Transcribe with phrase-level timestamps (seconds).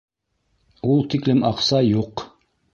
[0.95, 2.29] —Ул тиклем аҡса юҡ.